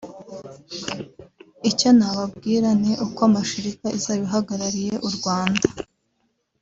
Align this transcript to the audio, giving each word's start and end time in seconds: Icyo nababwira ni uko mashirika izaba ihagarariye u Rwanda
Icyo 1.69 1.89
nababwira 1.97 2.69
ni 2.81 2.91
uko 3.05 3.21
mashirika 3.33 3.87
izaba 3.97 4.23
ihagarariye 4.27 4.93
u 5.07 5.09
Rwanda 5.15 5.67